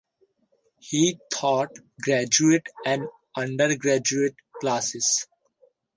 [0.79, 1.69] He taught
[2.01, 3.07] graduate and
[3.37, 5.27] undergraduate classes.